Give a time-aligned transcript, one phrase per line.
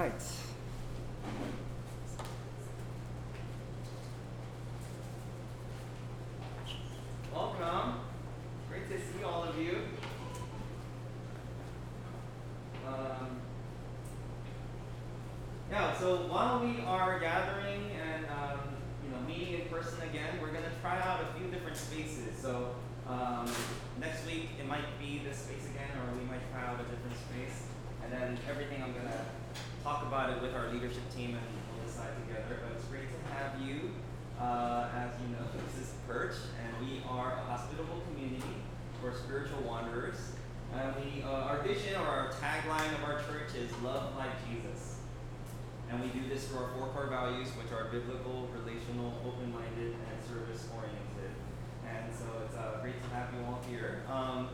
[0.00, 0.22] right.
[7.34, 8.00] Welcome.
[8.70, 9.76] Great to see all of you.
[12.88, 13.28] Um,
[15.70, 18.60] yeah, so while we are gathering and um,
[19.04, 22.40] you know meeting in person again, we're gonna try out a few different spaces.
[22.40, 22.74] So
[23.06, 23.46] um,
[24.00, 27.18] next week it might be this space again, or we might try out a different
[27.28, 27.66] space.
[28.02, 29.26] And then everything I'm gonna
[29.82, 32.60] talk about it with our leadership team and we'll decide together.
[32.62, 33.90] But it's great to have you.
[34.38, 38.56] Uh, as you know, this is Perch, and we are a hospitable community
[39.00, 40.18] for spiritual wanderers.
[40.74, 44.98] And we, uh, our vision or our tagline of our church is love like Jesus.
[45.88, 50.16] And we do this through our four core values, which are biblical, relational, open-minded, and
[50.26, 51.30] service-oriented.
[51.86, 54.02] And so it's uh, great to have you all here.
[54.10, 54.48] Um,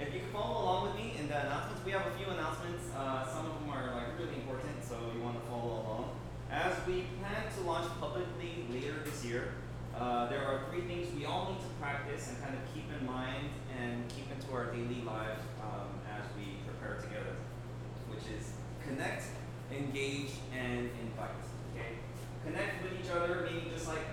[0.00, 2.88] if you can follow along with me in the announcements, we have a few announcements.
[2.96, 6.16] Uh, some of them are like really important, so you want to follow along.
[6.50, 9.52] As we plan to launch publicly later this year,
[9.98, 13.04] uh, there are three things we all need to practice and kind of keep in
[13.04, 17.34] mind and keep into our daily lives um, as we prepare together,
[18.06, 18.54] which is
[18.86, 19.24] connect,
[19.74, 21.42] engage, and invite.
[21.74, 21.98] Okay,
[22.46, 24.06] connect with each other, meaning just like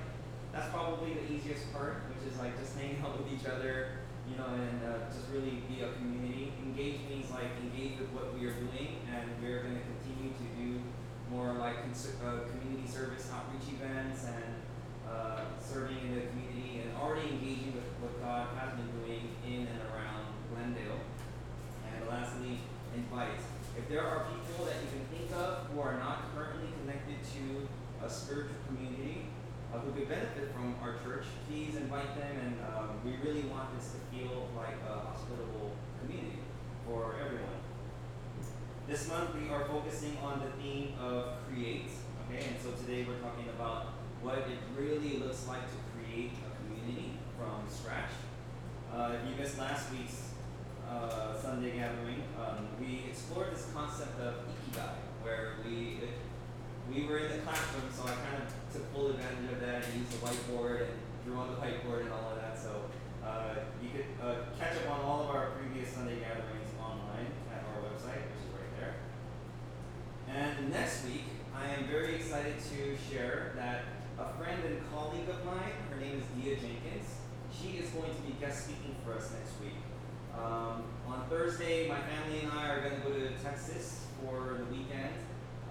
[0.52, 4.38] that's probably the easiest part, which is like just hanging out with each other, you
[4.42, 6.54] know, and uh, just really be a community.
[6.66, 10.46] Engage means like engage with what we are doing, and we're going to continue to
[10.58, 10.82] do
[11.30, 14.66] more like cons- uh, community service outreach events and
[15.10, 19.68] uh, serving in the community and already engaging with what God has been doing in
[19.68, 21.00] and around Glendale.
[21.86, 22.60] And lastly,
[22.96, 23.38] invite.
[23.78, 27.68] If there are people that you can think of who are not currently connected to
[28.06, 29.28] a spiritual community
[29.74, 32.36] uh, who could benefit from our church, please invite them.
[32.42, 36.40] And um, we really want this to feel like a hospitable community
[36.88, 37.60] for everyone.
[38.88, 41.90] This month we are focusing on the theme of create.
[42.26, 43.88] Okay, and so today we're talking about
[44.26, 48.18] what it really looks like to create a community from scratch.
[48.90, 50.34] Uh, if you missed last week's
[50.90, 56.18] uh, Sunday gathering, um, we explored this concept of ikigai, where we it,
[56.90, 60.02] we were in the classroom, so I kind of took full advantage of that and
[60.02, 62.58] used the whiteboard and drew on the whiteboard and all of that.
[62.58, 62.90] So
[63.22, 67.62] uh, you could uh, catch up on all of our previous Sunday gatherings online at
[67.70, 68.96] our website, which is right there.
[70.34, 73.86] And next week, I am very excited to share that
[74.18, 77.05] a friend and colleague of mine, her name is Dia Jenkins,
[77.56, 79.80] she is going to be guest speaking for us next week.
[80.36, 84.68] Um, on Thursday, my family and I are going to go to Texas for the
[84.68, 85.16] weekend.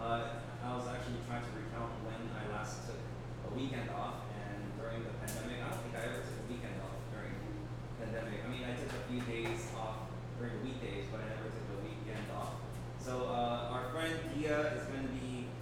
[0.01, 4.57] Uh, I was actually trying to recount when I last took a weekend off, and
[4.81, 7.53] during the pandemic, I don't think I ever took a weekend off during the
[8.01, 8.41] pandemic.
[8.41, 10.09] I mean, I took a few days off
[10.41, 12.57] during the weekdays, but I never took a weekend off.
[12.97, 15.53] So uh, our friend Dia is going to be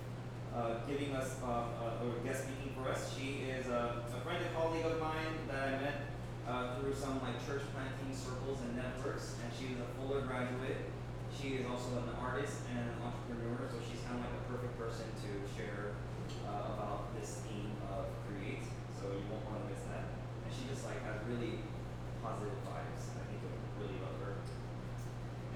[0.54, 3.10] uh, giving us uh, uh, or guest speaking for us.
[3.18, 6.12] She is a, a friend and colleague of mine that I met
[6.46, 10.92] uh, through some like church planting circles and networks, and she is a Fuller graduate.
[11.32, 14.76] She is also an artist and an entrepreneur, so she's kind of like a perfect
[14.76, 15.96] person to share
[16.44, 18.60] uh, about this theme of create.
[18.92, 20.04] So you won't want to miss that.
[20.44, 21.64] And she just like has really
[22.20, 23.08] positive vibes.
[23.16, 24.36] I think you'll really love her.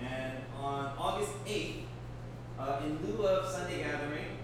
[0.00, 1.84] And on August 8th,
[2.56, 4.40] uh, in lieu of Sunday gathering,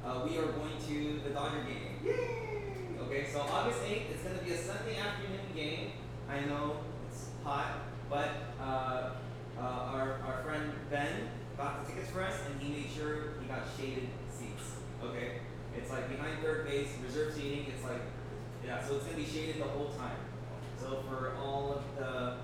[0.00, 2.00] uh, we are going to the Dodger game.
[2.00, 2.88] Yay!
[3.04, 5.92] Okay, so August 8th, it's going to be a Sunday afternoon game.
[6.32, 9.10] I know it's hot, but uh,
[9.58, 13.46] uh, our, our friend Ben got the tickets for us, and he made sure he
[13.46, 14.80] got shaded seats.
[15.04, 15.40] Okay,
[15.76, 17.66] it's like behind third base, reserved seating.
[17.68, 18.00] It's like,
[18.64, 20.16] yeah, so it's gonna be shaded the whole time.
[20.80, 22.36] So for all of the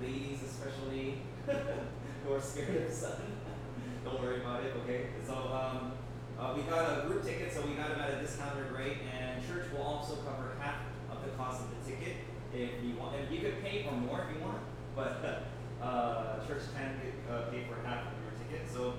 [0.00, 1.18] ladies, especially
[2.24, 3.20] who are scared of sun,
[4.04, 4.72] don't worry about it.
[4.82, 5.92] Okay, so um,
[6.40, 9.46] uh, we got a group ticket, so we got them at a discounted rate, and
[9.46, 10.76] church will also cover half
[11.12, 12.16] of the cost of the ticket
[12.54, 13.16] if you want.
[13.16, 14.62] And you could pay for more if you want,
[14.94, 15.42] but
[15.82, 18.70] uh, church can uh, pay for half of your ticket.
[18.70, 18.94] So,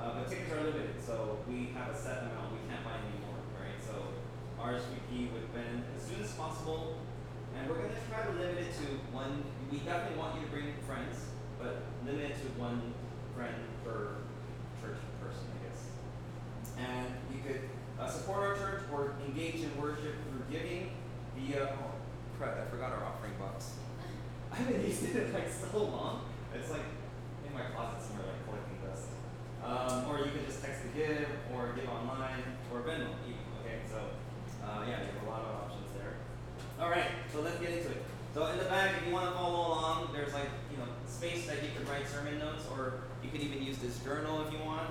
[0.00, 2.52] uh, but tickets are limited, so we have a set amount.
[2.52, 3.78] We can't buy any more, right?
[3.84, 3.94] So,
[4.60, 6.96] RSVP with Ben as soon as possible,
[7.56, 9.44] and we're gonna try to limit it to one.
[9.70, 11.28] We definitely want you to bring friends,
[11.60, 12.94] but limit it to one
[13.36, 14.24] friend per
[14.80, 15.80] church person, I guess.
[16.78, 17.68] And you could
[18.00, 20.90] uh, support our church or engage in worship through giving
[21.36, 21.68] via.
[22.48, 23.74] I forgot our offering box.
[24.52, 26.28] I haven't used it in like so long.
[26.54, 26.86] It's like
[27.46, 29.08] in my closet somewhere, like collecting dust.
[29.64, 33.44] Um, or you can just text to give, or give online, or Venmo even.
[33.64, 33.96] Okay, so
[34.60, 36.20] uh, yeah, you have a lot of options there.
[36.78, 38.04] All right, so let's get into it.
[38.34, 41.46] So in the back, if you want to follow along, there's like you know space
[41.46, 44.58] that you could write sermon notes, or you could even use this journal if you
[44.60, 44.90] want.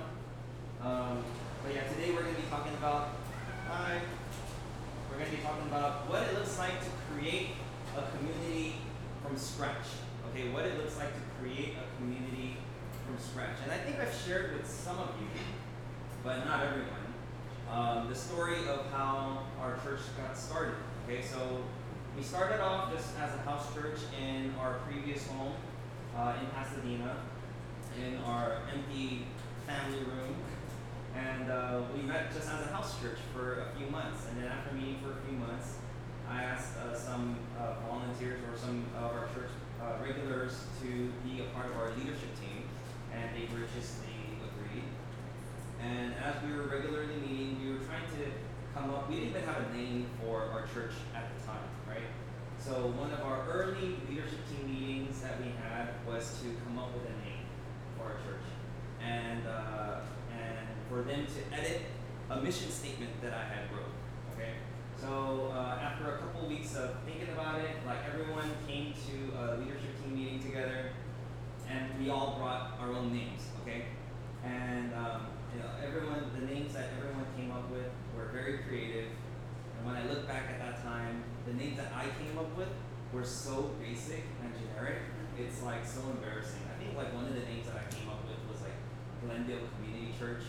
[0.82, 1.22] Um,
[1.62, 3.10] but yeah, today we're going to be talking about.
[3.68, 4.00] Hi.
[5.14, 7.50] We're going to be talking about what it looks like to create
[7.96, 8.74] a community
[9.22, 9.86] from scratch.
[10.28, 12.56] Okay, what it looks like to create a community
[13.06, 13.62] from scratch.
[13.62, 15.28] And I think I've shared with some of you,
[16.24, 17.14] but not everyone,
[17.70, 20.74] um, the story of how our church got started.
[21.06, 21.62] Okay, so
[22.16, 25.54] we started off just as a house church in our previous home
[26.16, 27.18] uh, in Pasadena,
[28.04, 29.26] in our empty
[29.64, 30.34] family room.
[31.14, 34.26] And uh, we met just as a house church for a few months.
[34.28, 35.78] And then after meeting for a few months,
[36.28, 39.50] I asked uh, some uh, volunteers or some of our church
[39.80, 42.64] uh, regulars to be a part of our leadership team,
[43.12, 44.88] and they graciously agreed.
[45.82, 48.32] And as we were regularly meeting, we were trying to
[48.74, 49.08] come up.
[49.08, 52.08] We didn't even have a name for our church at the time, right?
[52.58, 56.94] So one of our early leadership team meetings that we had was to come up
[56.94, 57.44] with a name
[57.96, 58.46] for our church,
[59.04, 60.00] and uh,
[60.94, 61.82] for them to edit
[62.30, 63.90] a mission statement that I had wrote.
[64.34, 64.54] Okay.
[64.96, 69.58] So uh, after a couple weeks of thinking about it, like everyone came to a
[69.58, 70.94] leadership team meeting together,
[71.68, 73.86] and we all brought our own names, okay?
[74.44, 79.10] And um, you know, everyone, the names that everyone came up with were very creative.
[79.76, 82.70] And when I look back at that time, the names that I came up with
[83.12, 85.02] were so basic and generic.
[85.36, 86.62] It's like so embarrassing.
[86.70, 88.78] I think like one of the names that I came up with was like
[89.26, 90.46] Glendale Community Church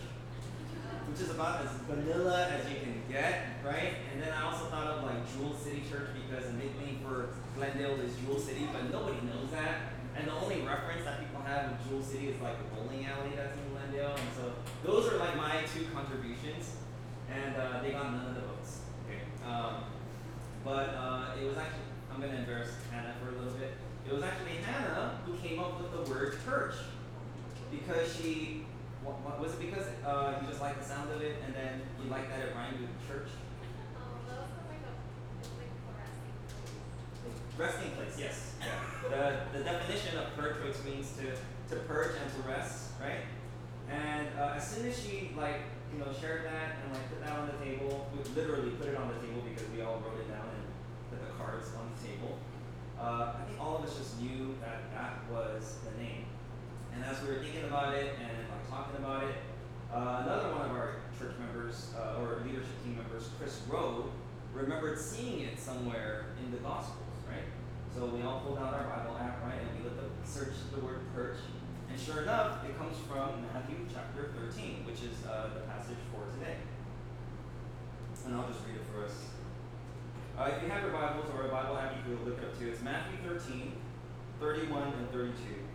[1.08, 3.94] which is about as vanilla as you can get, right?
[4.12, 8.00] And then I also thought of like Jewel City Church because the nickname for Glendale
[8.00, 9.94] is Jewel City, but nobody knows that.
[10.16, 13.36] And the only reference that people have of Jewel City is like the bowling alley
[13.36, 14.16] that's in Glendale.
[14.16, 16.76] And so those are like my two contributions.
[17.30, 18.80] And uh, they got none of the votes.
[19.04, 19.20] Okay.
[19.44, 19.84] Um,
[20.64, 23.74] but uh, it was actually, I'm going to embarrass Hannah for a little bit.
[24.08, 26.74] It was actually Hannah who came up with the word church
[27.70, 28.64] because she
[29.06, 32.10] what, was it because uh, you just like the sound of it and then you
[32.10, 33.30] like that it rhymed with church?
[33.94, 34.94] That was like a,
[35.38, 38.18] it's like a resting place.
[38.18, 38.54] Yes.
[38.58, 39.46] Yeah.
[39.52, 41.30] the, the definition of perch, which means to,
[41.70, 43.22] to perch and to rest, right?
[43.90, 47.38] And uh, as soon as she like you know shared that and like put that
[47.38, 50.28] on the table, we literally put it on the table because we all wrote it
[50.28, 50.64] down and
[51.10, 52.38] put the cards on the table.
[52.98, 56.24] Uh, I think all of us just knew that that was the name.
[56.96, 59.36] And as we were thinking about it and like talking about it,
[59.92, 64.08] uh, another one of our church members uh, or leadership team members, Chris Rowe,
[64.54, 67.44] remembered seeing it somewhere in the Gospels, right?
[67.92, 70.80] So we all pulled out our Bible app, right, and we looked up, searched the
[70.80, 71.36] word perch,
[71.92, 76.24] and sure enough, it comes from Matthew chapter 13, which is uh, the passage for
[76.32, 76.56] today.
[78.24, 79.36] And I'll just read it for us.
[80.32, 82.58] Uh, if you have your Bibles or a Bible app, you can look it up
[82.58, 82.68] too.
[82.68, 83.72] It's Matthew 13,
[84.40, 85.65] 31 and 32.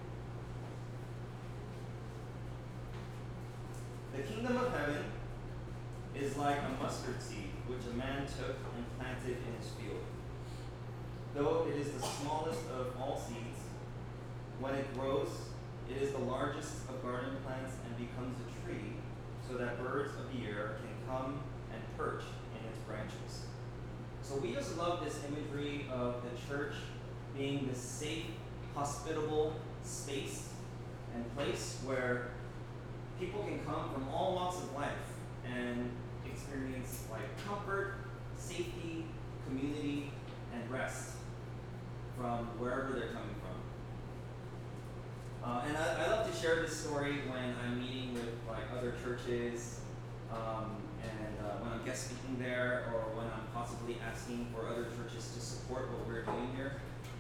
[4.15, 5.05] The kingdom of heaven
[6.13, 10.03] is like a mustard seed which a man took and planted in his field.
[11.33, 13.57] Though it is the smallest of all seeds,
[14.59, 15.29] when it grows,
[15.89, 18.95] it is the largest of garden plants and becomes a tree,
[19.47, 21.39] so that birds of the air can come
[21.71, 22.23] and perch
[22.59, 23.45] in its branches.
[24.23, 26.73] So we just love this imagery of the church
[27.37, 28.25] being this safe,
[28.75, 30.49] hospitable space
[31.15, 32.31] and place where
[33.21, 34.89] people can come from all walks of life
[35.45, 35.91] and
[36.25, 37.93] experience like comfort,
[38.35, 39.05] safety,
[39.47, 40.11] community,
[40.53, 41.11] and rest
[42.17, 43.51] from wherever they're coming from.
[45.43, 48.95] Uh, and I, I love to share this story when I'm meeting with like other
[49.03, 49.81] churches,
[50.31, 54.85] um, and uh, when I'm guest speaking there, or when I'm possibly asking for other
[54.97, 56.73] churches to support what we're doing here,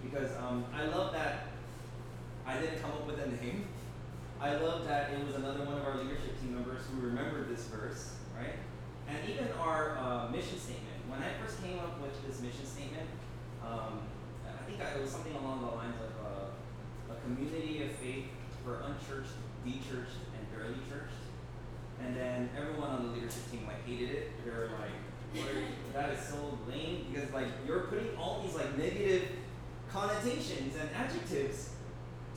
[0.03, 1.47] because um, I love that
[2.47, 3.67] I didn't come up with a name.
[4.41, 7.69] I love that it was another one of our leadership team members who remembered this
[7.69, 8.57] verse, right?
[9.07, 10.97] And even our uh, mission statement.
[11.07, 13.05] When I first came up with this mission statement,
[13.61, 14.01] um,
[14.41, 18.33] I think it was something along the lines of uh, a community of faith
[18.65, 21.21] for unchurched, dechurched, and barely churched.
[22.01, 24.31] And then everyone on the leadership team like hated it.
[24.43, 25.61] They were like, are,
[25.93, 29.37] "That is so lame," because like you're putting all these like negative
[29.91, 31.70] connotations and adjectives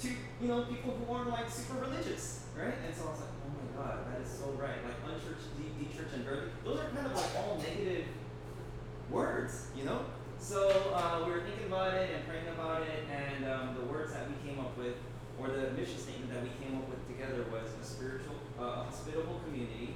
[0.01, 2.75] to you know people who aren't like super religious, right?
[2.87, 4.79] And so I was like, oh my god, that is so right.
[4.85, 8.07] Like unchurched, de- de-church, and very those are kind of like all negative
[9.11, 10.01] words, you know.
[10.39, 14.13] So uh, we were thinking about it and praying about it, and um, the words
[14.13, 14.95] that we came up with,
[15.39, 19.41] or the mission statement that we came up with together, was a spiritual, uh, hospitable
[19.47, 19.95] community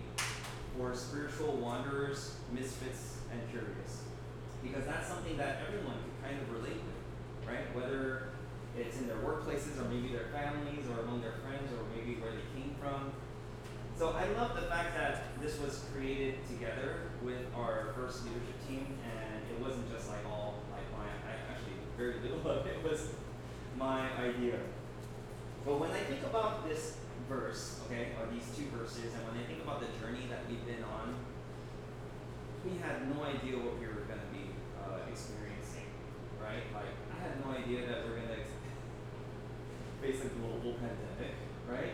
[0.77, 4.05] for spiritual wanderers, misfits, and curious.
[4.63, 7.75] Because that's something that everyone could kind of relate with, right?
[7.75, 8.29] Whether
[8.81, 12.33] it's in their workplaces, or maybe their families, or among their friends, or maybe where
[12.33, 13.13] they came from.
[13.99, 18.99] So I love the fact that this was created together with our first leadership team,
[19.03, 21.07] and it wasn't just like all like my.
[21.51, 23.11] Actually very little of it was
[23.77, 24.63] my idea.
[25.67, 26.97] But when I think about this
[27.29, 30.63] verse, okay, or these two verses, and when I think about the journey that we've
[30.63, 31.19] been on,
[32.63, 35.91] we had no idea what we were going to be uh, experiencing,
[36.39, 36.63] right?
[36.71, 38.39] Like, I had no idea that we're going to
[40.01, 41.35] face a global pandemic,
[41.69, 41.93] right?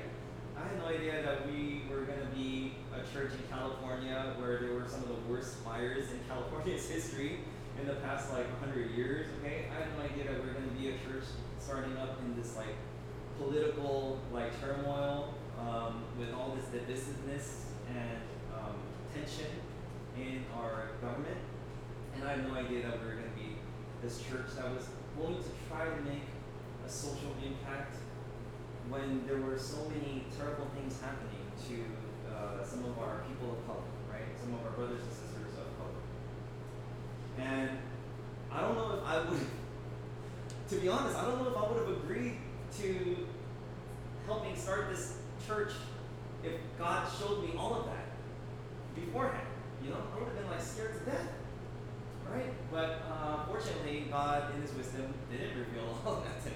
[0.56, 4.60] I had no idea that we were going to be a church in California where
[4.60, 7.40] there were some of the worst fires in California's history
[7.80, 9.66] in the past like 100 years, okay?
[9.72, 11.24] I had no idea that we were going to be a church
[11.58, 12.76] starting up in this like
[13.38, 18.20] political like turmoil um, with all this divisiveness and
[18.54, 18.76] um,
[19.14, 19.50] tension
[20.16, 21.38] in our government.
[22.14, 23.56] And I had no idea that we were going to be
[24.02, 26.22] this church that was willing to try to make
[26.84, 27.96] a social impact
[28.88, 31.84] when there were so many terrible things happening to
[32.30, 34.28] uh, some of our people of color, right?
[34.40, 35.98] Some of our brothers and sisters of color.
[37.38, 37.70] And
[38.52, 39.40] I don't know if I would,
[40.68, 42.36] to be honest, I don't know if I would have agreed
[42.80, 43.26] to
[44.26, 45.72] helping start this church
[46.42, 48.06] if God showed me all of that
[48.94, 49.46] beforehand.
[49.82, 51.28] You know, I would have been like scared to death.
[52.30, 52.52] Right?
[52.70, 56.53] But uh, fortunately, God, in His wisdom, didn't reveal all of that to me.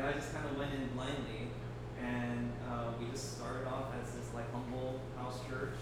[0.00, 1.52] And I just kind of went in blindly.
[2.00, 5.76] And uh, we just started off as this like humble house church.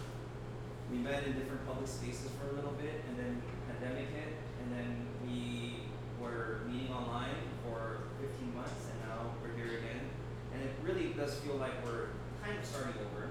[0.90, 3.40] We met in different public spaces for a little bit, and then
[3.70, 5.86] pandemic hit, and then we
[6.18, 10.02] were meeting online for 15 months, and now we're here again.
[10.50, 12.10] And it really does feel like we're
[12.42, 13.30] kind of starting over.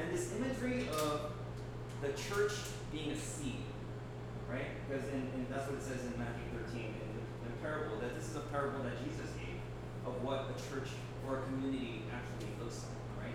[0.00, 1.36] And this imagery of
[2.00, 2.56] the church
[2.90, 3.68] being a seed,
[4.48, 4.72] right?
[4.88, 8.16] Because in, in, that's what it says in Matthew 13 in the, the parable, that
[8.16, 9.27] this is a parable that Jesus
[10.08, 10.88] of what a church
[11.26, 13.34] or a community actually looks like, right?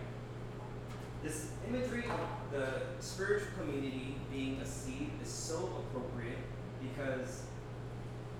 [1.23, 6.39] This imagery of the spiritual community being a seed is so appropriate
[6.81, 7.43] because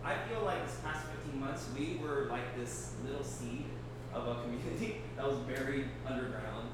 [0.04, 3.66] I feel like this past 15 months we were like this little seed
[4.14, 6.70] of a community that was buried underground,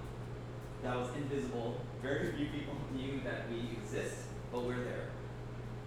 [0.84, 1.80] that was invisible.
[2.02, 4.16] Very few people knew that we exist,
[4.52, 5.10] but we're there,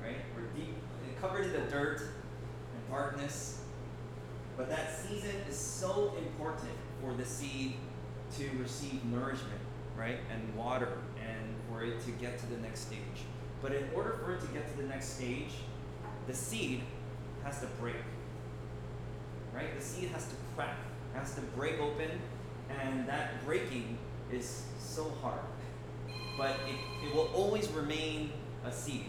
[0.03, 0.19] right?
[0.37, 0.75] We're deep,
[1.21, 3.62] covered in the dirt and darkness.
[4.57, 7.75] But that season is so important for the seed
[8.37, 9.61] to receive nourishment,
[9.97, 10.19] right?
[10.33, 12.99] And water, and for it to get to the next stage.
[13.61, 15.53] But in order for it to get to the next stage,
[16.27, 16.83] the seed
[17.45, 17.97] has to break,
[19.55, 19.77] right?
[19.79, 20.77] The seed has to crack,
[21.15, 22.11] has to break open,
[22.81, 23.99] and that breaking
[24.33, 25.41] is so hard.
[26.39, 28.33] But it, it will always remain
[28.65, 29.07] a seed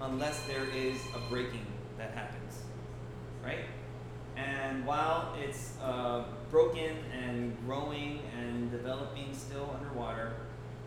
[0.00, 1.66] unless there is a breaking
[1.98, 2.62] that happens,
[3.44, 3.64] right?
[4.36, 10.32] And while it's uh, broken and growing and developing still underwater,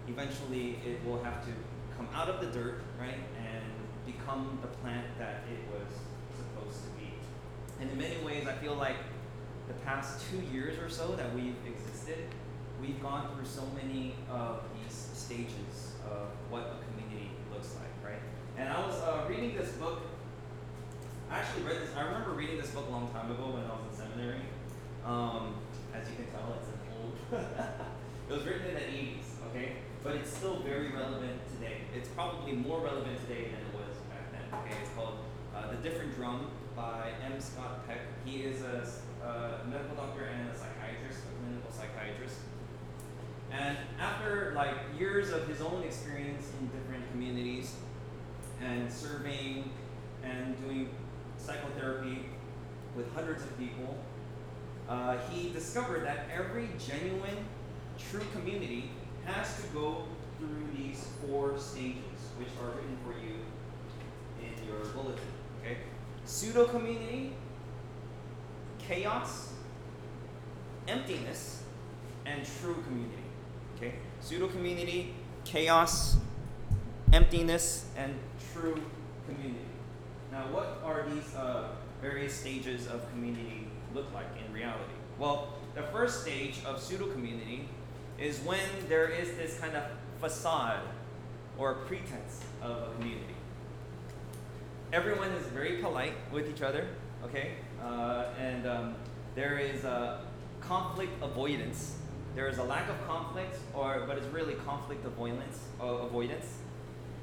[0.07, 1.51] eventually it will have to
[1.95, 3.63] come out of the dirt, right, and
[4.05, 5.93] become the plant that it was
[6.35, 7.11] supposed to be.
[7.79, 8.97] And in many ways, I feel like
[9.67, 12.27] the past two years or so that we've existed,
[12.81, 18.21] we've gone through so many of these stages of what a community looks like, right?
[18.57, 20.01] And I was uh, reading this book.
[21.35, 21.89] I actually read this.
[21.97, 24.39] I remember reading this book a long time ago when I was in seminary.
[25.03, 25.59] Um,
[25.91, 27.11] as you can tell, it's an old.
[27.43, 29.83] it was written in the 80s, okay?
[30.01, 31.91] But it's still very relevant today.
[31.93, 34.47] It's probably more relevant today than it was back then.
[34.63, 37.35] Okay, it's called uh, "The Different Drum" by M.
[37.41, 37.99] Scott Peck.
[38.23, 38.87] He is a,
[39.19, 42.39] a medical doctor and a psychiatrist, a clinical psychiatrist.
[43.51, 47.75] And after like years of his own experience in different communities
[48.61, 49.69] and serving
[50.23, 50.89] and doing
[51.45, 52.25] psychotherapy
[52.95, 53.97] with hundreds of people,
[54.87, 57.45] uh, he discovered that every genuine,
[57.97, 58.89] true community
[59.25, 60.03] has to go
[60.37, 63.35] through these four stages, which are written for you
[64.41, 65.23] in your bulletin.
[65.61, 65.77] Okay,
[66.25, 67.33] pseudo community,
[68.79, 69.53] chaos,
[70.87, 71.63] emptiness,
[72.25, 73.23] and true community.
[73.75, 73.95] Okay?
[74.19, 76.17] Pseudo community, chaos,
[77.13, 78.13] emptiness, and
[78.53, 78.81] true
[79.27, 79.64] community.
[80.35, 81.69] Now, what are these uh,
[82.01, 84.91] various stages of community look like in reality?
[85.17, 87.69] Well, the first stage of pseudo community
[88.19, 88.59] is when
[88.89, 89.83] there is this kind of
[90.19, 90.81] facade
[91.57, 93.35] or pretense of a community.
[94.91, 96.85] Everyone is very polite with each other,
[97.23, 97.51] okay?
[97.81, 98.95] Uh, and um,
[99.35, 100.19] there is a
[100.59, 101.95] conflict avoidance
[102.35, 105.57] there is a lack of conflict, or but it's really conflict avoidance.
[105.81, 106.57] Uh, avoidance.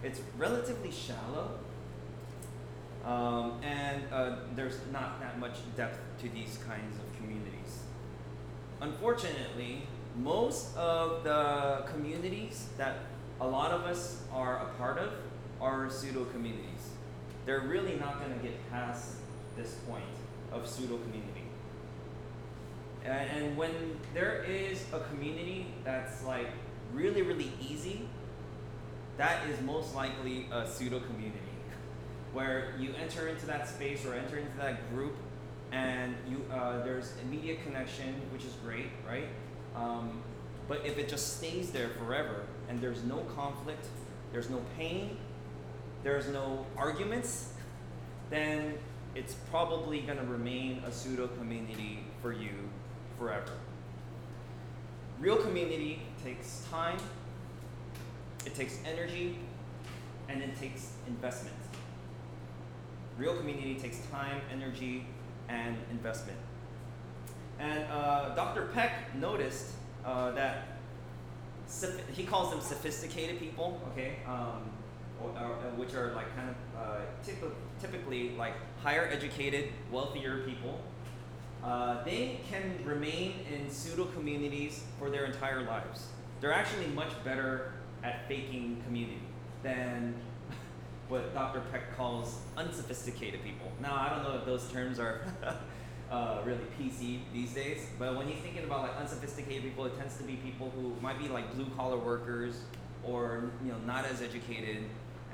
[0.03, 1.59] It's relatively shallow,
[3.05, 7.81] Um, and uh, there's not that much depth to these kinds of communities.
[8.81, 9.83] Unfortunately,
[10.17, 12.99] most of the communities that
[13.41, 15.13] a lot of us are a part of
[15.61, 16.91] are pseudo communities.
[17.45, 19.15] They're really not going to get past
[19.57, 20.05] this point
[20.53, 21.47] of pseudo community.
[23.05, 26.49] And, and when there is a community that's like
[26.93, 28.09] really, really easy,
[29.17, 31.52] that is most likely a pseudo community
[32.33, 35.15] where you enter into that space or enter into that group
[35.71, 39.29] and you uh, there's immediate connection which is great right?
[39.75, 40.23] Um,
[40.69, 43.87] but if it just stays there forever and there's no conflict
[44.33, 45.17] there's no pain
[46.03, 47.53] there's no arguments
[48.31, 48.75] then
[49.15, 52.51] it's probably going to remain a pseudo community for you
[53.19, 53.53] forever.
[55.21, 56.99] Real community takes time
[58.45, 59.39] it takes energy
[60.29, 61.55] and it takes investment
[63.19, 65.07] real community takes time energy
[65.49, 66.39] and investment.
[67.59, 68.69] And uh, Dr.
[68.75, 69.73] Peck noticed
[70.05, 70.69] uh, that
[72.13, 74.71] he calls them sophisticated people, okay, um,
[75.23, 80.81] or, or, which are like kind of uh, typ- typically like higher educated, wealthier people.
[81.63, 86.09] Uh, they can remain in pseudo communities for their entire lives.
[86.41, 89.21] They're actually much better at faking community
[89.63, 90.15] than
[91.13, 91.61] what Dr.
[91.71, 93.71] Peck calls unsophisticated people.
[93.83, 95.21] Now, I don't know if those terms are
[96.11, 100.17] uh, really PC these days, but when you're thinking about like unsophisticated people, it tends
[100.17, 102.63] to be people who might be like blue collar workers
[103.05, 104.85] or you know not as educated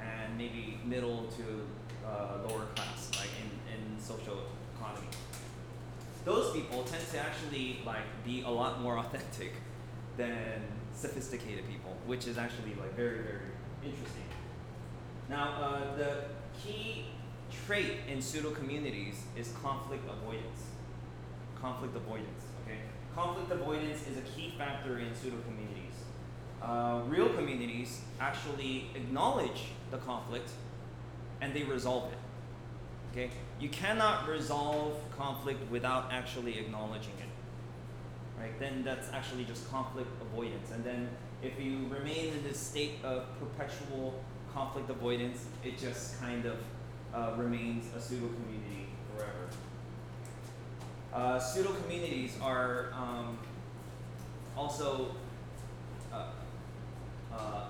[0.01, 1.65] and maybe middle to
[2.05, 4.43] uh, lower class, like in, in social
[4.77, 5.07] economy.
[6.25, 9.53] Those people tend to actually like be a lot more authentic
[10.17, 10.61] than
[10.93, 13.47] sophisticated people, which is actually like very very
[13.85, 14.28] interesting.
[15.29, 16.25] Now, uh, the
[16.63, 17.05] key
[17.67, 20.63] trait in pseudo communities is conflict avoidance.
[21.61, 22.79] Conflict avoidance, okay?
[23.15, 25.95] Conflict avoidance is a key factor in pseudo communities.
[26.63, 30.51] Uh, real communities actually acknowledge the conflict
[31.41, 32.19] and they resolve it.
[33.13, 33.31] Okay?
[33.61, 38.41] You cannot resolve conflict without actually acknowledging it.
[38.41, 38.59] Right?
[38.59, 40.71] Then that's actually just conflict avoidance.
[40.71, 41.09] And then
[41.43, 44.23] if you remain in this state of perpetual
[44.59, 46.57] conflict avoidance, it just kind of
[47.15, 49.49] uh, remains a pseudo community forever.
[51.13, 53.39] Uh, pseudo communities are um,
[54.57, 55.15] also
[56.13, 56.27] uh,
[57.33, 57.67] uh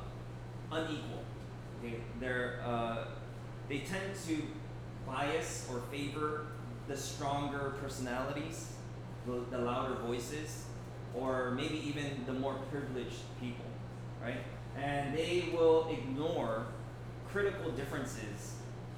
[0.73, 1.23] unequal.
[1.79, 1.97] Okay?
[2.21, 3.05] They're, uh,
[3.69, 4.43] they tend to
[5.07, 6.47] bias or favor
[6.89, 8.73] the stronger personalities,
[9.27, 10.65] the, the louder voices,
[11.15, 13.67] or maybe even the more privileged people,
[14.23, 14.41] right?
[14.77, 16.67] And they will ignore
[17.33, 18.55] critical differences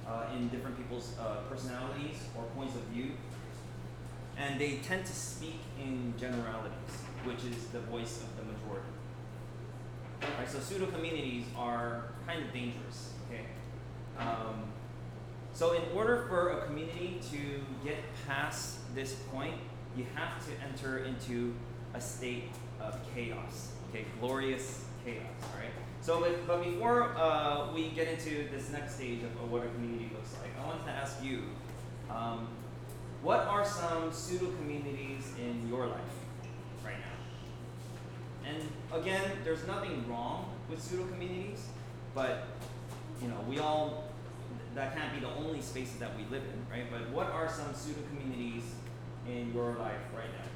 [0.07, 3.11] uh, in different people's uh, personalities or points of view.
[4.37, 8.87] And they tend to speak in generalities, which is the voice of the majority.
[10.37, 13.13] Right, so pseudo communities are kind of dangerous.
[13.27, 13.45] Okay.
[14.17, 14.71] Um,
[15.53, 19.55] so in order for a community to get past this point,
[19.95, 21.53] you have to enter into
[21.93, 23.71] a state of chaos.
[23.89, 25.25] Okay, glorious chaos.
[25.57, 25.71] Right.
[26.01, 29.69] So, but, but before uh, we get into this next stage of, of, what a
[29.69, 31.43] community looks like, I wanted to ask you,
[32.09, 32.47] um,
[33.21, 35.99] what are some pseudo communities in your life
[36.83, 38.49] right now?
[38.49, 41.67] And again, there's nothing wrong with pseudo communities,
[42.15, 42.47] but
[43.21, 44.05] you know, we all
[44.73, 46.85] that can't be the only spaces that we live in, right?
[46.89, 48.63] But what are some pseudo communities
[49.27, 50.50] in your life right now?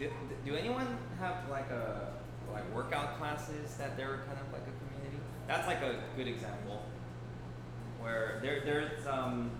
[0.00, 0.10] Do,
[0.46, 0.86] do anyone
[1.18, 2.08] have like a
[2.50, 5.22] like workout classes that they're kind of like a community?
[5.46, 6.82] That's like a good example
[8.00, 9.50] where there there's um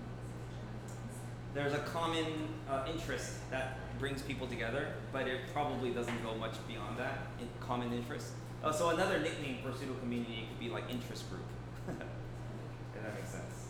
[1.53, 2.25] there's a common
[2.71, 7.47] uh, interest that brings people together, but it probably doesn't go much beyond that in
[7.61, 8.33] common interest.
[8.65, 11.43] Oh, so another nickname for pseudo community could be like interest group.
[11.89, 13.69] if that makes sense.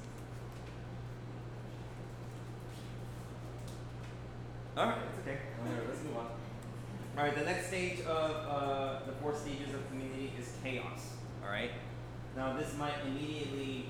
[4.76, 5.38] All right, it's okay.
[5.62, 6.26] Whatever, let's move on.
[7.16, 11.12] All right, the next stage of uh, the four stages of community is chaos.
[11.42, 11.70] All right.
[12.36, 13.86] Now this might immediately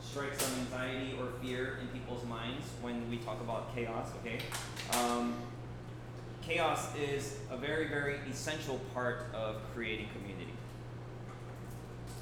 [0.00, 4.08] strike some anxiety or fear in people's minds when we talk about chaos.
[4.20, 4.38] Okay.
[4.98, 5.34] Um,
[6.42, 10.52] chaos is a very, very essential part of creating community.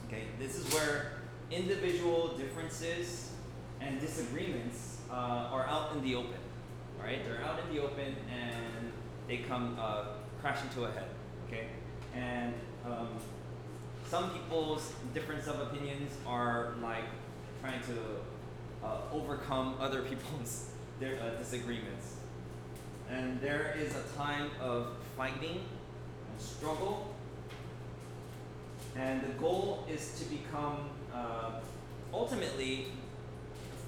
[0.06, 1.12] Okay, this is where
[1.50, 3.30] individual differences
[3.80, 5.14] and disagreements uh,
[5.50, 6.38] are out in the open.
[6.98, 8.92] All right, they're out in the open and
[9.26, 10.04] they come uh,
[10.41, 11.09] crashing into a head.
[11.47, 11.66] Okay,
[12.14, 13.09] and um,
[14.09, 17.05] some people's difference of opinions are like
[17.61, 22.16] trying to uh, overcome other people's their uh, disagreements.
[23.11, 25.61] And there is a time of fighting
[26.30, 27.14] and struggle.
[28.97, 31.53] And the goal is to become, uh,
[32.12, 32.86] ultimately,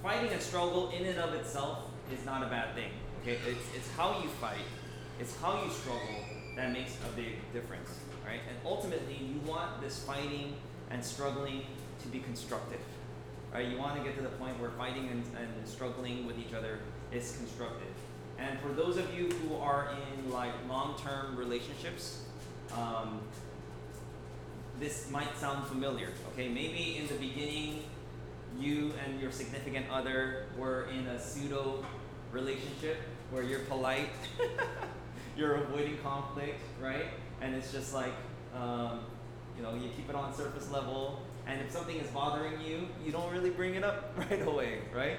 [0.03, 1.81] fighting and struggle in and of itself
[2.13, 2.91] is not a bad thing.
[3.23, 4.67] Okay, it's, it's how you fight,
[5.21, 6.25] it's how you struggle
[6.57, 7.91] that makes a big difference.
[8.25, 8.41] Right?
[8.49, 10.55] And ultimately, you want this fighting
[10.91, 11.63] and struggling
[12.03, 12.81] to be constructive.
[13.53, 13.69] Right?
[13.69, 16.79] You want to get to the point where fighting and, and struggling with each other
[17.13, 17.89] is constructive.
[18.39, 22.23] And for those of you who are in like long-term relationships,
[22.75, 23.21] um,
[24.81, 26.09] this might sound familiar.
[26.33, 27.85] Okay, maybe in the beginning,
[28.59, 31.85] you and your significant other were in a pseudo
[32.33, 32.97] relationship
[33.31, 34.09] where you're polite,
[35.37, 37.07] you're avoiding conflict, right?
[37.41, 38.13] And it's just like,
[38.55, 39.01] um,
[39.57, 41.23] you know, you keep it on surface level.
[41.47, 45.19] And if something is bothering you, you don't really bring it up right away, right?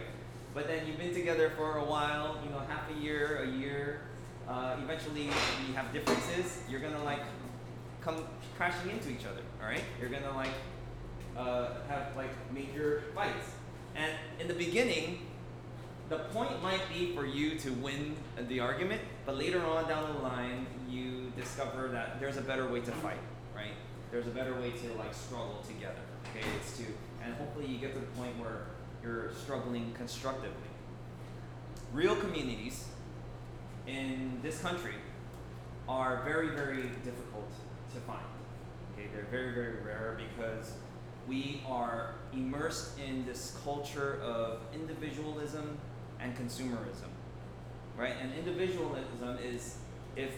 [0.54, 4.02] But then you've been together for a while, you know, half a year, a year.
[4.48, 5.24] Uh, eventually,
[5.68, 6.60] you have differences.
[6.70, 7.22] You're gonna like
[8.02, 8.24] come
[8.56, 9.42] crashing into each other.
[9.62, 9.84] All right?
[10.00, 10.52] You're gonna like
[11.38, 13.52] uh, have like major fights.
[13.96, 15.28] And in the beginning,
[16.10, 18.16] the point might be for you to win
[18.48, 22.82] the argument, but later on down the line, you discover that there's a better way
[22.82, 23.20] to fight,
[23.56, 23.74] right?
[24.12, 26.02] There's a better way to like struggle together.
[26.30, 26.84] Okay, it's to,
[27.24, 28.68] and hopefully you get to the point where
[29.02, 30.52] you're struggling constructively.
[31.94, 32.86] Real communities
[33.88, 34.96] in this country
[35.88, 37.52] are very, very difficult
[37.94, 38.22] to find.
[38.94, 40.74] Okay, they're very, very rare because
[41.28, 45.78] we are immersed in this culture of individualism
[46.24, 47.12] and consumerism.
[47.98, 48.16] Right?
[48.20, 49.78] And individualism is
[50.16, 50.32] if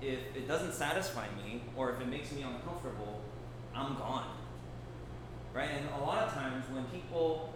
[0.00, 3.20] if it doesn't satisfy me or if it makes me uncomfortable,
[3.74, 4.26] I'm gone.
[5.52, 5.70] Right?
[5.70, 7.52] And a lot of times when people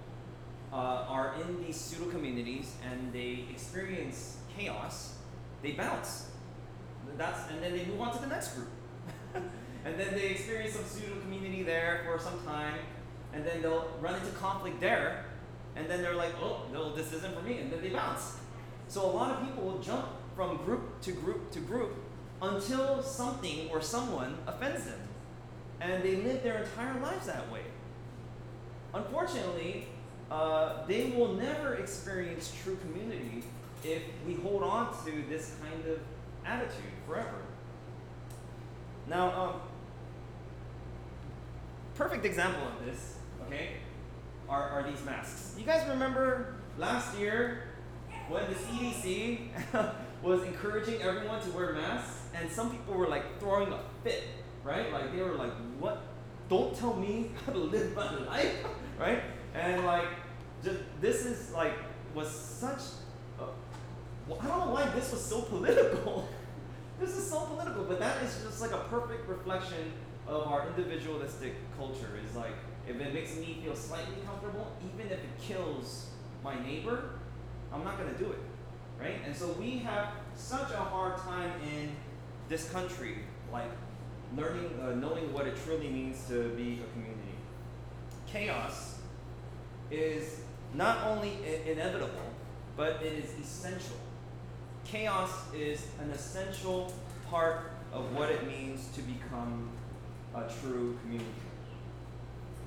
[0.73, 0.77] uh,
[1.09, 5.17] are in these pseudo communities and they experience chaos,
[5.63, 6.29] they bounce.
[7.17, 8.69] That's and then they move on to the next group.
[9.35, 12.79] and then they experience some pseudo community there for some time,
[13.33, 15.27] and then they'll run into conflict there,
[15.77, 18.39] and then they're like, oh, no, this isn't for me, and then they bounce.
[18.89, 20.07] So a lot of people will jump
[20.37, 21.95] from group to group to group
[22.41, 25.01] until something or someone offends them.
[25.81, 27.63] And they live their entire lives that way.
[28.95, 29.87] Unfortunately,
[30.31, 33.43] uh, they will never experience true community
[33.85, 36.01] if we hold on to this kind of
[36.45, 37.43] attitude forever.
[39.09, 39.61] Now, um,
[41.95, 43.17] perfect example of this,
[43.47, 43.77] okay,
[44.53, 45.55] are, are these masks.
[45.59, 47.65] You guys remember last year
[48.29, 49.49] when the CDC
[50.23, 54.25] was encouraging everyone to wear masks, and some people were like throwing a fit,
[54.63, 54.93] right?
[54.93, 56.03] Like they were like, "What?
[56.51, 58.65] Don't tell me how to live my life,
[59.01, 59.23] right?"
[59.55, 60.09] And like,
[60.63, 61.75] just this is like
[62.15, 62.81] was such.
[63.41, 66.29] I don't know why this was so political.
[67.01, 69.93] this is so political, but that is just like a perfect reflection
[70.27, 72.19] of our individualistic culture.
[72.25, 72.55] Is like
[72.89, 76.09] if it makes me feel slightly comfortable, even if it kills
[76.43, 77.11] my neighbor,
[77.73, 78.39] I'm not going to do it,
[79.01, 79.17] right?
[79.25, 81.91] And so we have such a hard time in
[82.49, 83.19] this country,
[83.53, 83.71] like
[84.37, 87.37] learning, uh, knowing what it truly means to be a community.
[88.27, 88.99] Chaos
[89.91, 90.41] is
[90.75, 92.33] not only I- inevitable,
[92.77, 93.97] but it is essential.
[94.85, 96.93] Chaos is an essential
[97.29, 99.71] part of what it means to become
[100.35, 101.52] a true community.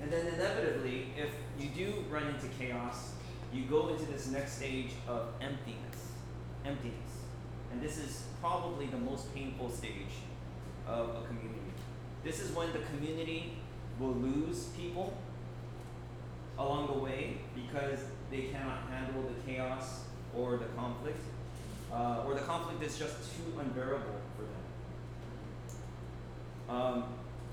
[0.06, 3.14] And then inevitably, if you do run into chaos,
[3.52, 6.12] you go into this next stage of emptiness.
[6.64, 7.24] Emptiness.
[7.72, 10.14] And this is probably the most painful stage
[10.86, 11.72] of a community.
[12.24, 13.54] This is when the community
[14.00, 15.18] will lose people
[16.60, 17.98] along the way because
[18.30, 20.04] they cannot handle the chaos
[20.38, 21.18] or the conflict,
[21.92, 24.44] uh, or the conflict is just too unbearable for
[26.70, 26.78] them.
[26.78, 27.04] Um,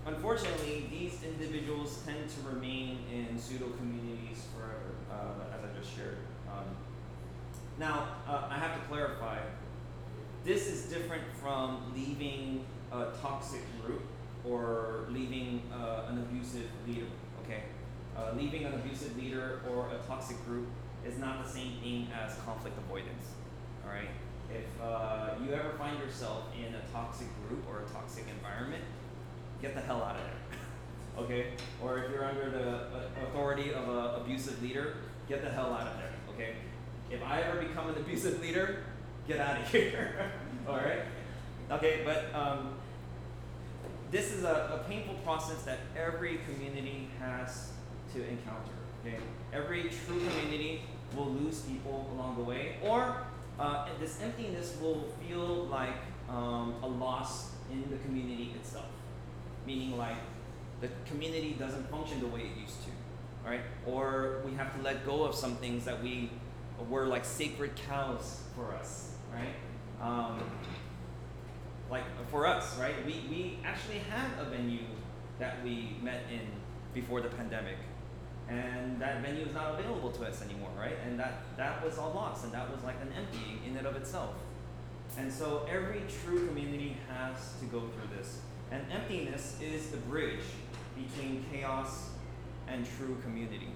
[0.07, 6.19] unfortunately, these individuals tend to remain in pseudo communities forever, uh, as I just shared.
[6.51, 6.65] Um,
[7.79, 9.39] now, uh, I have to clarify
[10.45, 14.03] this is different from leaving a toxic group
[14.45, 17.07] or leaving uh, an abusive leader,
[17.45, 17.63] okay?
[18.17, 20.67] Uh, leaving an abusive leader or a toxic group
[21.07, 23.31] is not the same thing as conflict avoidance,
[23.85, 24.11] all right?
[24.51, 28.83] If uh, you ever find yourself in a toxic group or a toxic environment,
[29.63, 31.47] get the hell out of there, okay?
[31.81, 34.97] Or if you're under the uh, authority of an abusive leader,
[35.29, 36.55] get the hell out of there, okay?
[37.11, 38.85] If I ever become an abusive leader,
[39.29, 40.33] get out of here,
[40.69, 41.03] all right?
[41.71, 42.75] Okay, but um,
[44.11, 47.71] this is a, a painful process that every community has
[48.13, 48.73] to encounter.
[49.05, 49.17] Okay,
[49.53, 50.83] every true community
[51.17, 53.17] will lose people along the way, or
[53.59, 55.95] uh, this emptiness will feel like
[56.29, 58.87] um, a loss in the community itself,
[59.67, 60.17] meaning like
[60.81, 62.91] the community doesn't function the way it used to,
[63.49, 63.61] right?
[63.87, 66.31] Or we have to let go of some things that we
[66.89, 69.55] were like sacred cows for us, right?
[70.01, 70.43] Um,
[71.91, 72.95] like for us, right?
[73.07, 74.87] We, we actually had a venue
[75.39, 76.41] that we met in
[76.95, 77.77] before the pandemic.
[78.49, 80.97] And that venue is not available to us anymore, right?
[81.07, 83.97] And that, that was all lost, and that was like an emptying in and of
[83.97, 84.35] itself.
[85.17, 88.41] And so every true community has to go through this.
[88.73, 90.41] And emptiness is the bridge
[90.97, 92.09] between chaos
[92.67, 93.69] and true community.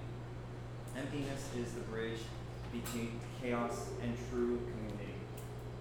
[0.97, 2.21] Emptiness is the bridge
[2.73, 5.13] between chaos and true community.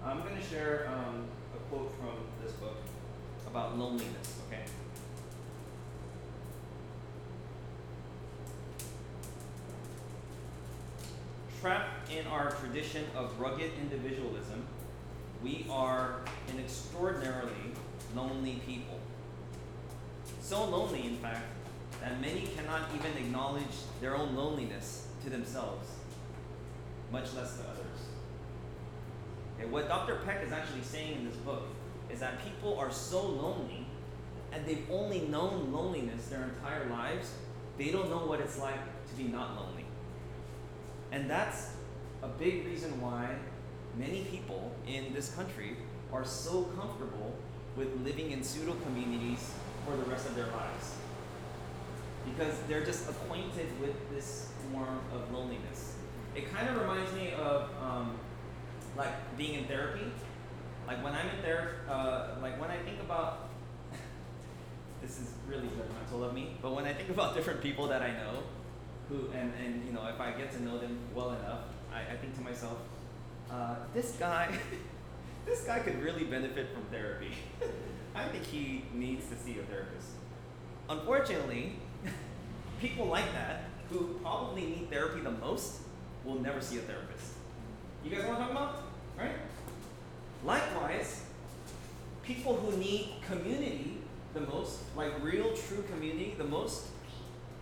[0.03, 1.23] I'm going to share um,
[1.55, 2.75] a quote from this book
[3.47, 4.63] about loneliness, okay?
[11.61, 14.67] Trapped in our tradition of rugged individualism,
[15.41, 16.17] we are
[16.49, 17.71] an extraordinarily
[18.15, 18.99] lonely people.
[20.41, 21.45] So lonely, in fact,
[22.01, 23.63] that many cannot even acknowledge
[24.01, 25.87] their own loneliness to themselves,
[27.11, 27.85] much less to others.
[29.59, 30.17] And what Dr.
[30.25, 31.63] Peck is actually saying in this book
[32.11, 33.85] is that people are so lonely
[34.51, 37.31] and they've only known loneliness their entire lives,
[37.77, 38.79] they don't know what it's like
[39.09, 39.85] to be not lonely.
[41.11, 41.71] And that's
[42.21, 43.35] a big reason why
[43.97, 45.77] many people in this country
[46.11, 47.33] are so comfortable
[47.75, 49.51] with living in pseudo communities
[49.85, 50.95] for the rest of their lives.
[52.25, 55.95] Because they're just acquainted with this form of loneliness.
[56.35, 58.15] It kind of reminds me of um,
[58.97, 60.11] like being in therapy.
[60.87, 63.49] Like when I'm in therapy, uh, like when I think about,
[65.01, 68.11] this is really judgmental of me, but when I think about different people that I
[68.11, 68.43] know,
[69.09, 71.61] who and, and you know if I get to know them well enough,
[71.93, 72.77] I, I think to myself,
[73.51, 74.57] uh, this guy,
[75.45, 77.31] this guy could really benefit from therapy.
[78.15, 80.07] I think he needs to see a therapist.
[80.89, 81.73] Unfortunately,
[82.81, 85.81] people like that who probably need therapy the most
[86.23, 87.33] will never see a therapist.
[88.03, 88.83] You guys want to talk about?
[89.17, 89.35] Right?
[90.43, 91.23] Likewise,
[92.23, 93.97] people who need community
[94.33, 96.87] the most, like real true community the most,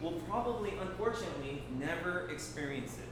[0.01, 3.09] will probably, unfortunately, never experience it.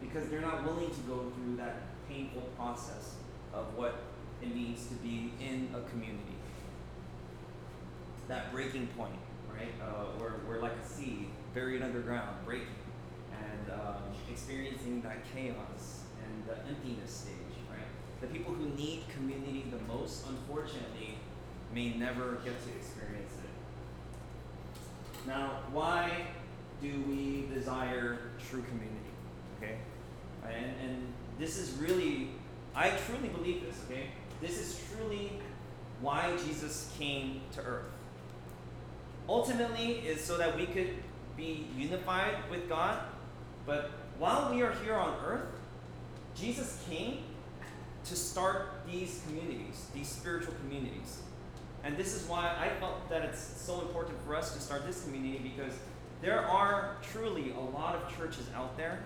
[0.00, 1.76] Because they're not willing to go through that
[2.08, 3.14] painful process
[3.54, 3.94] of what
[4.40, 6.36] it means to be in a community.
[8.28, 9.18] That breaking point,
[9.52, 9.72] right?
[9.82, 12.66] Uh, we're, we're like a seed buried underground, breaking,
[13.32, 17.86] and um, experiencing that chaos and the emptiness stage, right?
[18.20, 21.18] The people who need community the most, unfortunately,
[21.74, 23.50] may never get to experience it.
[25.26, 26.26] Now, why
[26.80, 28.98] do we desire true community?
[29.58, 29.76] Okay?
[30.44, 32.30] And, and this is really,
[32.74, 34.08] I truly believe this, okay?
[34.40, 35.32] This is truly
[36.00, 37.84] why Jesus came to earth.
[39.28, 40.94] Ultimately, is so that we could
[41.36, 42.98] be unified with God,
[43.66, 45.46] but while we are here on earth,
[46.34, 47.18] Jesus came
[48.04, 51.20] to start these communities, these spiritual communities.
[51.84, 55.04] And this is why I felt that it's so important for us to start this
[55.04, 55.72] community because
[56.20, 59.00] there are truly a lot of churches out there.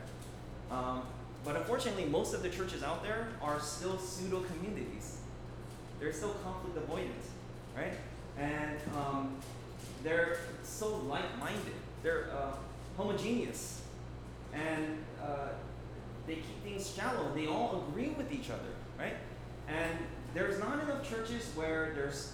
[0.70, 1.02] Um,
[1.46, 5.18] but unfortunately, most of the churches out there are still pseudo communities.
[6.00, 7.12] They're still conflict avoidant,
[7.76, 7.92] right?
[8.36, 9.36] And um,
[10.02, 12.56] they're so like minded, they're uh,
[12.96, 13.82] homogeneous.
[14.52, 15.50] And uh,
[16.26, 17.32] they keep things shallow.
[17.32, 19.14] They all agree with each other, right?
[19.68, 19.98] And
[20.34, 22.32] there's not enough churches where there's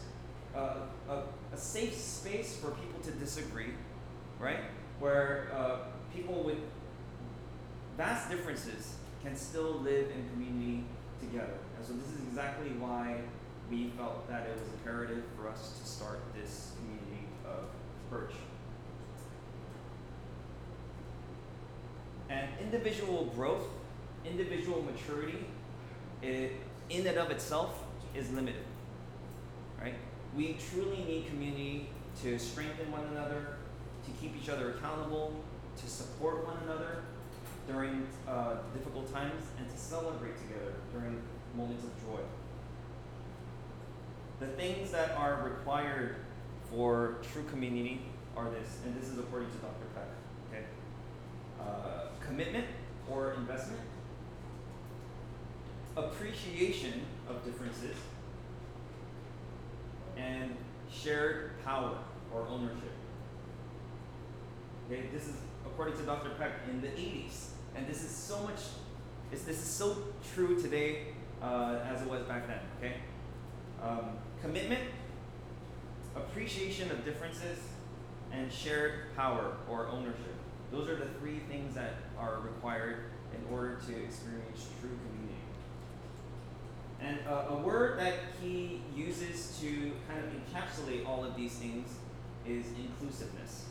[0.57, 0.77] uh,
[1.11, 3.73] a, a, safe space for people to disagree,
[4.39, 4.61] right?
[5.01, 5.77] Where uh,
[6.15, 6.59] people with
[7.97, 10.85] vast differences can still live in community
[11.21, 11.55] together.
[11.77, 13.21] And so this is exactly why
[13.71, 17.65] we felt that it was imperative for us to start this community of
[18.11, 18.35] Perch.
[22.29, 23.65] And individual growth,
[24.25, 25.45] individual maturity,
[26.23, 26.53] it,
[26.91, 27.79] in and of itself
[28.15, 28.65] is limited.
[29.81, 29.95] Right?
[30.37, 31.89] We truly need community
[32.23, 33.57] to strengthen one another,
[34.05, 35.35] to keep each other accountable,
[35.77, 37.03] to support one another
[37.67, 41.23] during uh, difficult times, and to celebrate together during
[41.57, 42.21] moments of joy.
[44.41, 46.17] The things that are required
[46.71, 48.03] for true community
[48.37, 49.87] are this, and this is according to Dr.
[49.95, 50.09] Peck.
[50.51, 50.65] Okay,
[51.61, 52.67] uh, commitment
[53.09, 53.81] or investment,
[55.97, 57.97] appreciation of differences,
[60.17, 60.57] and
[60.91, 61.97] shared power
[62.35, 62.93] or ownership.
[64.91, 65.37] Okay, this is
[65.73, 66.31] according to Dr.
[66.31, 68.61] Peck in the 80s, and this is so much.
[69.31, 69.97] This is so
[70.35, 71.07] true today
[71.41, 72.59] uh, as it was back then.
[72.79, 72.97] Okay,
[73.83, 74.83] um, commitment,
[76.15, 77.59] appreciation of differences,
[78.33, 80.35] and shared power or ownership.
[80.71, 83.05] Those are the three things that are required
[83.35, 85.41] in order to experience true community.
[87.01, 91.89] And uh, a word that he uses to kind of encapsulate all of these things
[92.47, 93.67] is inclusiveness.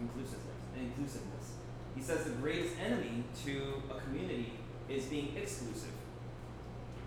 [0.00, 0.51] Inclusiveness.
[0.78, 1.52] Inclusiveness.
[1.94, 4.52] He says the greatest enemy to a community
[4.88, 5.92] is being exclusive.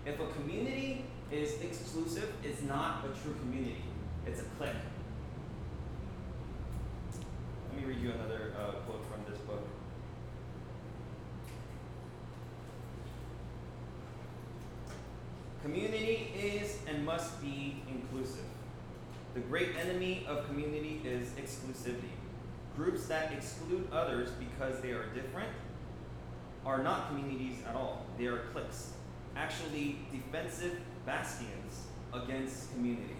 [0.04, 3.82] If a community is exclusive, it's not a true community.
[4.26, 4.70] It's a clique.
[7.68, 9.66] Let me read you another uh, quote from this book.
[15.62, 18.44] Community is and must be inclusive.
[19.34, 22.15] The great enemy of community is exclusivity.
[22.76, 25.48] Groups that exclude others because they are different
[26.66, 28.04] are not communities at all.
[28.18, 28.92] They are cliques,
[29.34, 33.16] actually defensive bastions against community.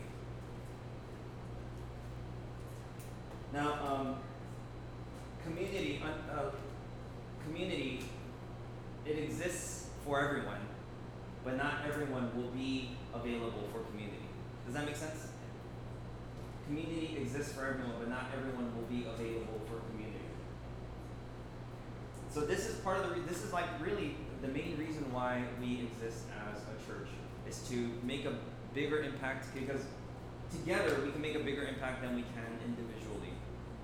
[3.52, 4.16] Now, um,
[5.42, 6.50] community, uh, uh,
[7.44, 8.02] community,
[9.07, 10.61] it exists for everyone,
[11.44, 14.26] but not everyone will be available for community.
[14.66, 15.28] Does that make sense?
[16.66, 20.18] Community exists for everyone, but not everyone will be available for community.
[22.28, 23.20] So this is part of the.
[23.22, 27.08] This is like really the main reason why we exist as a church
[27.48, 28.34] is to make a
[28.74, 29.80] bigger impact because
[30.50, 33.32] together we can make a bigger impact than we can individually.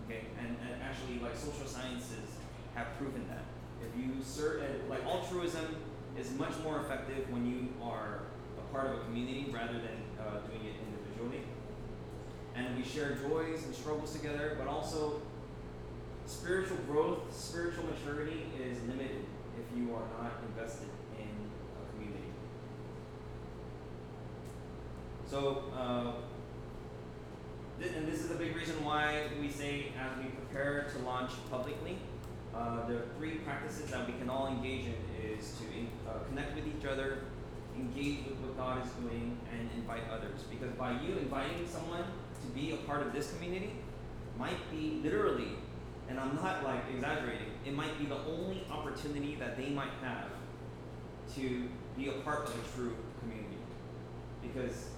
[0.05, 2.35] Okay, and, and actually, like social sciences
[2.75, 3.45] have proven that
[3.83, 5.77] if you serve, like altruism
[6.19, 8.21] is much more effective when you are
[8.59, 11.45] a part of a community rather than uh, doing it individually.
[12.55, 15.23] And we share joys and struggles together, but also
[16.27, 19.25] spiritual growth, spiritual maturity is limited
[19.59, 20.89] if you are not invested
[21.19, 22.33] in a community.
[25.29, 26.13] So, uh,
[27.81, 31.31] th- and this is a big reason why we say as we prepare to launch
[31.51, 31.99] publicly,
[32.55, 36.55] uh, are three practices that we can all engage in is to in, uh, connect
[36.55, 37.21] with each other,
[37.77, 40.43] engage with what God is doing, and invite others.
[40.51, 42.05] Because by you inviting someone
[42.55, 43.73] be a part of this community
[44.39, 45.53] might be literally,
[46.09, 50.29] and I'm not like exaggerating, it might be the only opportunity that they might have
[51.37, 53.57] to be a part of a true community.
[54.43, 54.89] Because,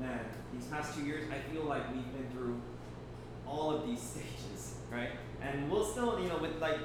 [0.00, 0.20] man,
[0.52, 2.60] these past two years, I feel like we've been through
[3.46, 5.10] all of these stages, right?
[5.40, 6.78] And we'll still, you know, with like,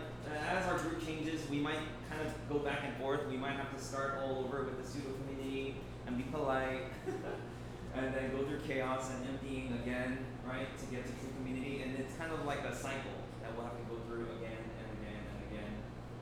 [0.47, 1.79] as our group changes, we might
[2.09, 3.21] kind of go back and forth.
[3.29, 5.75] We might have to start all over with the pseudo community
[6.05, 6.83] and be polite.
[7.95, 11.81] and then go through chaos and emptying again, right, to get to true community.
[11.83, 14.87] And it's kind of like a cycle that we'll have to go through again and
[15.01, 15.71] again and again.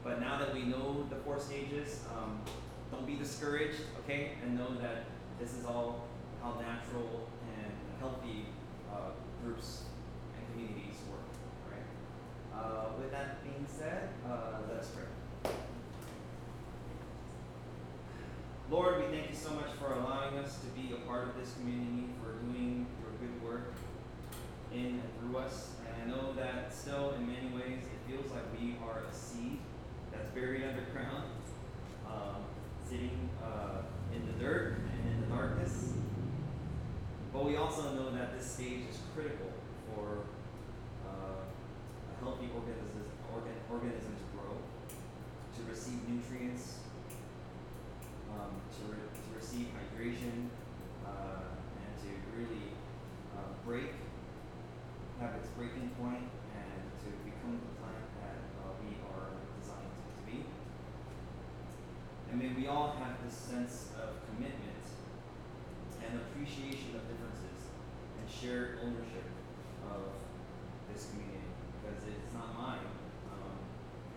[0.03, 2.41] But now that we know the four stages, um,
[2.91, 5.05] don't be discouraged, okay, and know that
[5.39, 6.07] this is all
[6.41, 8.45] how natural and healthy
[8.91, 9.11] uh,
[9.43, 9.83] groups
[10.35, 11.19] and communities work,
[11.69, 12.57] right?
[12.57, 15.03] Uh, with that being said, uh, let us pray.
[18.69, 21.53] Lord, we thank you so much for allowing us to be a part of this
[21.53, 23.73] community, for doing your good work
[24.71, 25.71] in and through us.
[25.87, 29.57] And I know that still, in many ways, it feels like we are a seed
[30.11, 31.23] that's buried underground,
[32.05, 32.45] um,
[32.87, 33.81] sitting uh,
[34.13, 35.93] in the dirt and in the darkness.
[37.33, 39.49] But we also know that this stage is critical
[39.87, 40.25] for
[41.07, 43.01] uh, a healthy organism,
[43.33, 44.53] organ, organism to grow,
[45.57, 46.77] to receive nutrients,
[48.29, 49.21] um, to, re- to
[49.99, 50.47] receive hydration,
[51.05, 52.71] uh, and to really
[53.35, 53.91] uh, break,
[55.19, 56.23] have its breaking point,
[56.55, 60.45] and to become the plant that uh, we are designed to be.
[62.31, 64.63] And may we all have this sense of commitment
[66.05, 67.67] and appreciation of differences
[68.15, 69.27] and shared ownership
[69.91, 70.15] of
[70.93, 72.87] this community because it's not mine.
[73.35, 73.59] Um,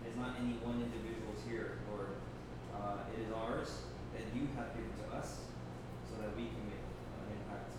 [0.05, 2.15] it is not any one individual's here, Lord.
[2.71, 3.83] Uh, it is ours
[4.15, 5.43] that you have given to us
[6.13, 7.73] so that we can make an impact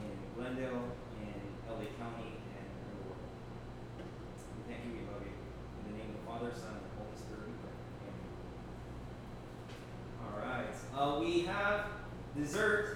[0.00, 1.36] in Glendale, in
[1.68, 3.20] LA County, and in the world.
[4.00, 5.36] We thank you, we love you.
[5.36, 7.76] In the name of the Father, Son, and Holy Spirit, we pray.
[8.08, 8.32] Amen.
[10.24, 10.72] All right.
[10.96, 11.92] Uh, we have
[12.46, 12.95] dessert